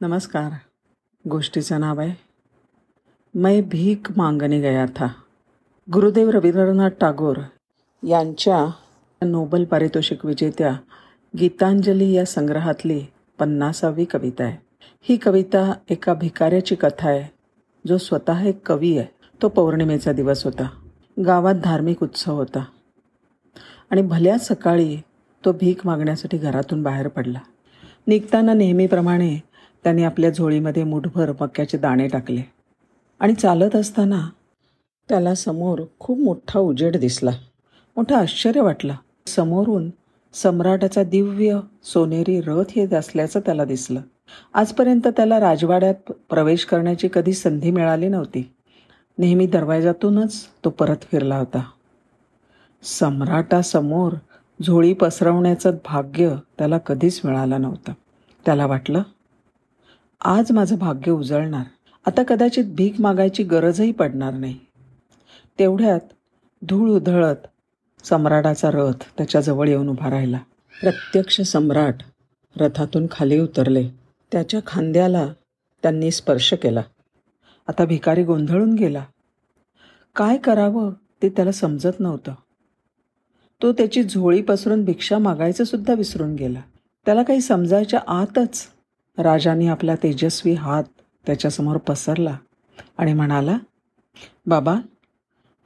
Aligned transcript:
नमस्कार. 0.00 0.50
गोष्टीचं 1.28 1.80
नाव 1.80 2.00
आहे 2.00 2.14
मै 3.34 3.60
भीक 3.60 4.06
मागणे 4.16 4.60
गया 4.60 4.86
था 4.96 5.06
गुरुदेव 5.92 6.30
रवींद्रनाथ 6.30 6.90
टागोर 7.00 7.36
यांच्या 8.08 8.66
नोबल 9.26 9.64
पारितोषिक 9.64 10.26
विजेत्या 10.26 10.76
गीतांजली 11.38 12.12
या 12.12 12.24
संग्रहातली 12.24 13.00
पन्नासावी 13.38 14.04
कविता 14.04 14.44
आहे. 14.44 14.56
ही 15.02 15.16
कविता 15.16 15.72
एका 15.88 16.14
भिकाऱ्याची 16.14 16.74
कथा 16.74 17.08
आहे 17.08 17.34
जो 17.86 17.98
स्वतः 17.98 18.40
एक 18.40 18.66
कवी 18.66 18.98
आहे. 18.98 19.06
तो 19.42 19.48
पौर्णिमेचा 19.48 20.12
दिवस 20.12 20.44
होता. 20.44 20.68
गावात 21.26 21.54
धार्मिक 21.54 22.02
उत्सव 22.02 22.34
होता. 22.34 22.64
आणि 23.90 24.02
भल्या 24.02 24.38
सकाळी 24.38 24.96
तो 25.44 25.52
भीक 25.52 25.86
मागण्यासाठी 25.86 26.38
घरातून 26.38 26.82
बाहेर 26.82 27.08
पडला. 27.08 27.38
निघताना 28.06 28.54
नेहमीप्रमाणे 28.54 29.47
त्यांनी 29.88 30.04
आपल्या 30.04 30.30
झोळीमध्ये 30.30 30.84
मुठभर 30.84 31.32
मक्याचे 31.40 31.78
दाणे 31.78 32.08
टाकले. 32.08 32.42
आणि 33.20 33.34
चालत 33.34 33.76
असताना 33.76 34.28
त्याला 35.08 35.34
समोर 35.34 35.82
खूप 35.98 36.18
मोठा 36.18 36.58
उजेड 36.60 36.96
दिसला. 36.96 37.30
मोठं 37.96 38.16
आश्चर्य 38.16 38.60
वाटलं. 38.60 38.94
समोरून 39.26 39.90
सम्राटाचा 40.32 41.02
दिव्य 41.02 41.60
सोनेरी 41.84 42.40
रथ 42.40 42.64
येत 42.76 42.94
असल्याचं 42.94 43.40
त्याला 43.40 43.64
दिसलं. 43.64 44.00
आजपर्यंत 44.54 45.08
त्याला 45.08 45.40
राजवाड्यात 45.40 46.12
प्रवेश 46.30 46.64
करण्याची 46.64 47.08
कधी 47.12 47.32
संधी 47.32 47.70
मिळाली 47.70 48.08
नव्हती. 48.08 48.52
नेहमी 49.18 49.46
दरवाजातूनच 49.46 50.46
तो 50.64 50.70
परत 50.70 50.96
फिरला 51.12 51.38
होता. 51.38 51.62
सम्राटासमोर 52.82 54.12
झोळी 54.62 54.92
पसरवण्याचं 54.92 55.70
भाग्य 55.84 56.34
त्याला 56.58 56.78
कधीच 56.78 57.20
मिळालं 57.24 57.60
नव्हतं. 57.60 57.92
त्याला 58.46 58.66
वाटलं 58.66 59.02
आज 60.24 60.52
माझं 60.52 60.76
भाग्य 60.76 61.10
उजळणार. 61.10 61.64
आता 62.06 62.22
कदाचित 62.22 62.64
भीक 62.64 63.00
मागायची 63.00 63.42
गरजही 63.42 63.92
पडणार 63.92 64.34
नाही. 64.34 64.58
तेवढ्यात 65.58 66.00
धूळ 66.62 66.90
उधळत 66.90 67.36
सम्राटाचा 68.04 68.70
रथ 68.70 69.04
त्याच्याजवळ 69.16 69.68
येऊन 69.68 69.88
उभा 69.88 70.10
राहिला. 70.10 70.38
प्रत्यक्ष 70.80 71.40
सम्राट 71.40 71.94
रथातून 72.60 73.06
खाली 73.10 73.40
उतरले. 73.40 73.88
त्याच्या 74.32 74.60
खांद्याला 74.66 75.26
त्यांनी 75.82 76.10
स्पर्श 76.10 76.52
केला. 76.52 76.82
आता 77.68 77.84
भिकारी 77.84 78.24
गोंधळून 78.24 78.74
गेला. 78.74 79.04
काय 80.16 80.36
करावं 80.36 80.92
ते 81.22 81.28
त्याला 81.28 81.52
समजत 81.52 82.00
नव्हतं. 82.00 82.34
तो 83.62 83.72
त्याची 83.72 84.02
झोळी 84.02 84.42
पसरून 84.42 84.84
भिक्षा 84.84 85.18
मागायचं 85.18 85.64
सुद्धा 85.64 85.94
विसरून 85.94 86.34
गेला. 86.34 86.60
त्याला 87.06 87.22
काही 87.22 87.40
समजायच्या 87.40 88.00
आतच 88.08 88.66
राजाने 89.18 89.66
आपला 89.66 89.94
तेजस्वी 89.94 90.52
हात 90.52 90.84
त्याच्यासमोर 91.26 91.76
पसरला 91.76 92.36
आणि 92.98 93.12
म्हणाला 93.12 93.58
बाबा 94.46 94.74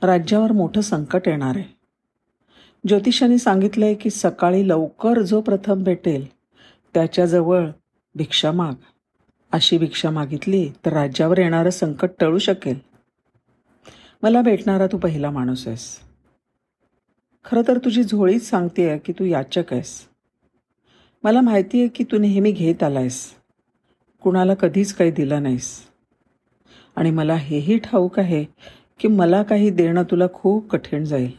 राज्यावर 0.03 0.53
मोठं 0.53 0.81
संकट 0.81 1.29
येणार 1.29 1.57
आहे. 1.57 1.77
ज्योतिषाने 2.89 3.39
सांगितलं 3.39 3.85
आहे 3.85 3.95
की 3.95 4.11
सकाळी 4.11 4.69
लवकर 4.69 5.23
जो 5.23 5.41
प्रथम 5.41 5.83
भेटेल 5.83 6.27
त्याच्याजवळ 6.95 7.69
भिक्षा 8.15 8.53
माग. 8.53 8.75
अशी 9.53 9.79
भिक्षा 9.79 10.11
मागितली 10.11 10.71
तर 10.87 10.93
राज्यावर 10.93 11.39
येणारं 11.39 11.71
संकट 11.71 12.11
टळू 12.21 12.39
शकेल. 12.39 12.79
मला 14.23 14.43
भेटणारा 14.43 14.87
तू 14.87 14.99
पहिला 14.99 15.31
माणूस 15.31 15.69
आहेस. 15.69 15.99
खरं 17.45 17.63
तर 17.69 17.79
तुझी 17.79 18.03
झोळीच 18.03 18.51
सांगते 18.51 18.89
आहे 18.89 18.99
की 18.99 19.13
तू 19.13 19.25
याचक 19.25 19.73
आहेस. 19.73 20.09
मला 21.23 21.41
माहिती 21.41 21.79
आहे 21.79 21.89
की 21.89 22.05
तू 22.05 22.19
नेहमी 22.19 22.53
घेत 22.53 22.83
आला 22.83 22.99
आहेस 22.99 23.42
कुणाला 24.23 24.55
कधीच 24.55 24.93
काही 24.93 25.11
दिलं 25.11 25.43
नाहीस. 25.43 25.83
आणि 26.97 27.11
मला 27.11 27.35
हेही 27.35 27.79
ठाऊक 27.79 28.19
आहे 28.19 28.45
की 28.99 29.09
मला 29.09 29.43
काही 29.43 29.71
देणं 29.71 30.03
तुला 30.03 30.25
खूप 30.35 30.71
कठीण 30.71 31.05
जाईल. 31.05 31.33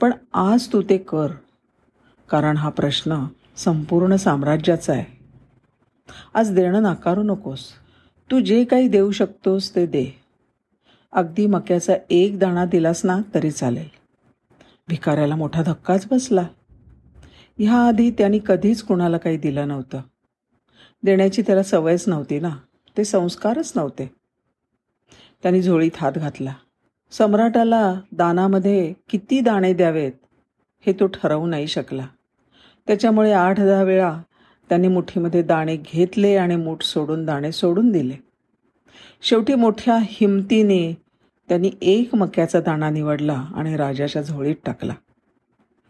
पण 0.00 0.12
आज 0.32 0.72
तू 0.72 0.82
ते 0.82 0.98
कर 0.98 1.26
कारण 2.30 2.56
हा 2.56 2.68
प्रश्न 2.68 3.26
संपूर्ण 3.56 4.16
साम्राज्याचा 4.16 4.92
आहे. 4.92 5.20
आज 6.34 6.54
देणं 6.54 6.82
नाकारू 6.82 7.22
नकोस. 7.22 7.68
तू 8.30 8.40
जे 8.40 8.64
काही 8.64 8.88
देऊ 8.88 9.10
शकतोस 9.10 9.74
ते 9.74 9.86
दे. 9.86 10.20
अगदी 11.12 11.46
मक्याचा 11.46 11.92
एक 12.10 12.38
दाणा 12.38 12.64
दिलास 12.64 13.04
ना 13.04 13.18
तरी 13.34 13.50
चालेल. 13.50 13.88
भिकाऱ्याला 14.88 15.36
मोठा 15.36 15.62
धक्काच 15.62 16.06
बसला. 16.10 16.46
ह्याआधी 17.58 18.10
त्यांनी 18.10 18.38
कधीच 18.46 18.82
कुणाला 18.82 19.18
काही 19.18 19.36
दिलं 19.36 19.68
नव्हतं. 19.68 20.00
देण्याची 21.02 21.42
त्याला 21.42 21.62
सवयच 21.62 22.08
नव्हती 22.08 22.40
ना. 22.40 22.50
ते 22.96 23.04
संस्कारच 23.04 23.72
नव्हते. 23.76 24.10
त्यांनी 25.42 25.62
झोळीत 25.62 25.90
हात 25.96 26.12
घातला. 26.12 26.52
सम्राटाला 27.10 27.94
दानामध्ये 28.12 28.92
किती 29.08 29.40
दाणे 29.40 29.72
द्यावेत 29.72 30.12
हे 30.86 30.92
तो 30.92 31.06
ठरवू 31.06 31.46
नाही 31.46 31.66
शकला. 31.66 32.06
त्याच्यामुळे 32.86 33.32
आठ 33.32 33.60
दहा 33.60 33.82
वेळा 33.82 34.20
त्यांनी 34.68 34.88
मुठीमध्ये 34.88 35.42
दाणे 35.42 35.76
घेतले 35.76 36.36
आणि 36.36 36.56
मूठ 36.56 36.82
सोडून 36.82 37.24
दाणे 37.24 37.52
सोडून 37.52 37.90
दिले. 37.92 38.14
शेवटी 39.22 39.54
मोठ्या 39.54 39.98
हिमतीने 40.02 40.96
त्यांनी 41.48 41.70
एक 41.82 42.14
मक्याचा 42.14 42.60
दाणा 42.60 42.90
निवडला 42.90 43.44
आणि 43.54 43.76
राजाच्या 43.76 44.22
झोळीत 44.22 44.56
टाकला. 44.64 44.94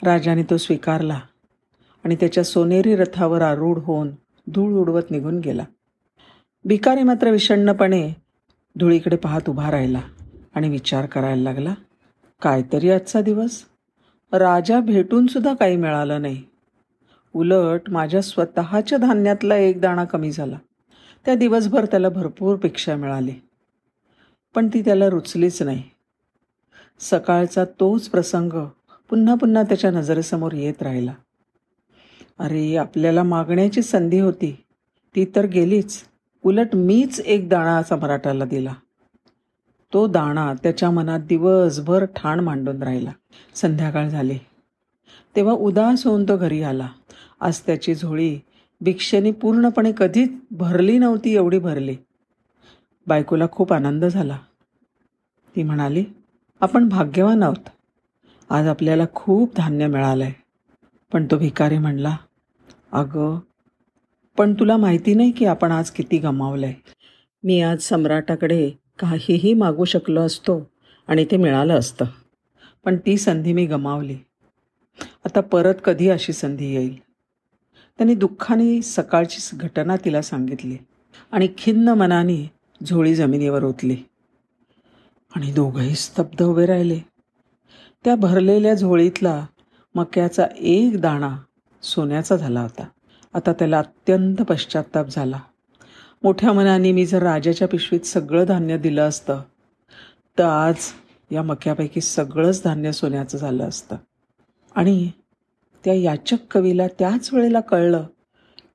राजाने 0.02 0.42
तो 0.42 0.56
स्वीकारला 0.56 1.20
आणि 2.04 2.14
त्याच्या 2.14 2.44
सोनेरी 2.44 2.96
रथावर 2.96 3.42
आरूढ 3.42 3.78
होऊन 3.78 4.08
धूळ 4.48 4.72
उडवत 4.72 5.02
निघून 5.10 5.38
गेला. 5.38 5.64
भिकारी 6.64 7.02
मात्र 7.02 7.30
विषण्णपणे 7.30 8.12
धुळीकडे 8.78 9.16
पाहत 9.16 9.48
उभा 9.48 9.70
राहिला 9.70 10.00
आणि 10.54 10.68
विचार 10.68 11.06
करायला 11.06 11.42
लागला 11.42 11.74
कायतरी 12.42 12.90
आजचा 12.90 13.20
दिवस? 13.20 13.64
राजा 14.32 14.80
भेटूनसुद्धा 14.80 15.54
काही 15.54 15.76
मिळालं 15.76 16.22
नाही. 16.22 16.42
उलट 17.34 17.90
माझ्या 17.90 18.22
स्वतःच्या 18.22 18.98
धान्यातला 18.98 19.56
एक 19.56 19.80
दाणा 19.80 20.04
कमी 20.04 20.32
झाला. 20.32 20.58
त्या 21.24 21.34
दिवसभर 21.34 21.84
त्याला 21.84 22.08
भरपूरपेक्षा 22.08 22.96
मिळाली. 22.96 23.32
पण 24.54 24.68
ती 24.68 24.80
त्याला 24.80 25.08
रुचलीच 25.08 25.62
नाही. 25.62 25.82
सकाळचा 27.00 27.64
तोच 27.64 28.08
प्रसंग 28.08 28.52
पुन्हा 29.10 29.34
पुन्हा 29.34 29.62
त्याच्या 29.62 29.90
नजरेसमोर 29.90 30.52
येत 30.52 30.82
राहिला. 30.82 31.12
अरे 32.40 32.76
आपल्याला 32.76 33.22
मागण्याची 33.22 33.82
संधी 33.82 34.20
होती. 34.20 34.64
ती 35.16 35.24
तर 35.36 35.46
गेलीच. 35.46 36.02
उलट 36.44 36.68
मीच 36.74 37.20
एक 37.20 37.48
दाणा 37.48 37.76
असा 37.76 37.96
मराठाला 37.96 38.44
दिला. 38.44 38.72
तो 39.92 40.06
दाणा 40.06 40.54
त्याच्या 40.62 40.90
मनात 40.90 41.20
दिवसभर 41.20 42.04
ठाण 42.04 42.40
मांडून 42.40 42.82
राहिला. 42.82 43.10
संध्याकाळ 43.54 44.08
झाली. 44.08 44.38
तेव्हा 45.36 45.54
उदास 45.54 46.06
होऊन 46.06 46.24
तो 46.24 46.36
घरी 46.36 46.62
आला. 46.62 46.88
आज 47.40 47.60
त्याची 47.60 47.94
झोळी 47.94 48.38
भिक्षेने 48.80 49.30
पूर्णपणे 49.30 49.92
कधीच 49.96 50.30
भरली 50.50 50.98
नव्हती 50.98 51.34
एवढी 51.34 51.58
भरली. 51.58 51.96
बायकोला 53.06 53.46
खूप 53.52 53.72
आनंद 53.72 54.04
झाला. 54.04 54.38
ती 55.56 55.62
म्हणाली 55.62 56.04
आपण 56.60 56.88
भाग्यवान 56.88 57.42
आहोत. 57.42 57.68
आज 58.50 58.66
आपल्याला 58.66 59.04
खूप 59.14 59.52
धान्य 59.56 59.86
मिळालं 59.86 60.24
आहे 60.24 60.34
पण 61.12 61.26
तो 61.30 61.38
भिकारी 61.38 61.78
म्हणला 61.78 62.16
अगं 62.92 63.38
पण 64.38 64.54
तुला 64.54 64.76
माहिती 64.76 65.14
नाही 65.14 65.30
की 65.30 65.44
आपण 65.44 65.72
आज 65.72 65.90
किती 65.90 66.18
गमावलं 66.18 66.66
आहे 66.66 66.74
मी 67.44 67.60
आज 67.60 67.78
सम्राटाकडे 67.78 68.70
काहीही 68.98 69.54
मागू 69.54 69.84
शकलो 69.84 70.20
असतो 70.20 70.70
आणि 71.08 71.24
ते 71.24 71.36
मिळालं 71.36 71.78
असतं. 71.78 72.04
पण 72.84 72.96
ती 72.96 73.16
संधी 73.16 73.52
मी 73.52 73.66
गमावली. 73.66 74.16
आता 75.24 75.40
परत 75.40 75.74
कधी 75.84 76.08
अशी 76.08 76.32
संधी 76.32 76.74
येईल? 76.74 77.00
त्याने 77.98 78.14
दुःखाने 78.14 78.82
सकाळची 78.82 79.56
घटना 79.56 79.96
तिला 79.96 80.22
सांगितली 80.22 80.76
आणि 81.32 81.48
खिन्न 81.58 81.88
मनाने 81.88 82.50
झोळी 82.86 83.14
जमिनीवर 83.14 83.64
ओतली. 83.64 83.96
आणि 85.36 85.52
दोघंही 85.52 85.94
स्तब्ध 85.94 86.42
उभे 86.42 86.66
राहिले. 86.66 87.00
त्या 88.04 88.14
भरलेल्या 88.14 88.74
झोळीतला 88.74 89.46
मक्याचा 89.94 90.46
एक 90.58 91.00
दाणा 91.00 91.38
सोन्याचा 91.82 92.36
झाला 92.36 92.60
होता. 92.60 92.84
आता 93.34 93.52
त्याला 93.52 93.78
अत्यंत 93.78 94.36
पश्चाताप 94.36 95.06
झाला. 95.06 95.40
मोठ्या 96.22 96.52
मनाने 96.52 96.92
मी 96.92 97.06
जर 97.06 97.22
राजाच्या 97.22 97.68
पिशवीत 97.68 98.00
सगळं 98.00 98.44
धान्य 98.44 98.78
दिलं 98.78 99.08
असतं 99.08 99.42
तर 100.38 100.44
आज 100.44 100.76
या 101.30 101.42
मक्यापैकी 101.42 102.00
सगळंच 102.00 102.62
धान्य 102.64 102.92
सोन्याचं 102.92 103.38
झालं 103.38 103.68
असतं. 103.68 103.96
आणि 104.74 105.10
त्या 105.84 105.94
याचक 105.94 106.36
कवीला 106.50 106.86
त्याच 106.86 107.32
वेळेला 107.32 107.60
कळलं 107.60 108.06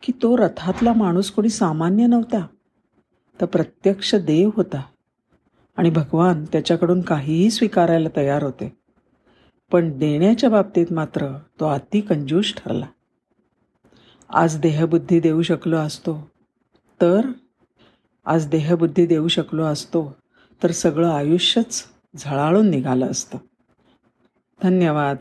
की 0.03 0.13
तो 0.21 0.37
रथातला 0.37 0.93
माणूस 0.93 1.31
कोणी 1.31 1.49
सामान्य 1.49 2.07
नव्हता 2.07 2.47
तर 3.41 3.45
प्रत्यक्ष 3.45 4.15
देव 4.15 4.49
होता. 4.55 4.81
आणि 5.77 5.89
भगवान 5.89 6.45
त्याच्याकडून 6.45 7.01
काहीही 7.01 7.49
स्वीकारायला 7.49 8.09
तयार 8.15 8.43
होते. 8.43 8.77
पण 9.71 9.97
देण्याच्या 9.97 10.49
बाबतीत 10.49 10.85
मात्र 10.91 11.37
तो 11.59 11.67
अति 11.67 12.01
कंजूष 12.01 12.53
ठरला. 12.53 12.85
आज 14.29 14.57
देहबुद्धी 14.59 15.19
देऊ 15.19 15.41
शकलो 15.41 15.77
असतो. 15.77 16.29
तर 17.01 17.21
आज 18.25 18.47
देहबुद्धी 18.47 19.05
देऊ 19.05 19.27
शकलो 19.27 19.63
असतो. 19.63 20.15
तर 20.63 20.71
सगळं 20.71 21.09
आयुष्यच 21.09 21.83
झळाळून 22.15 22.69
निघालं 22.69 23.05
असतं. 23.05 23.37
धन्यवाद. 24.63 25.17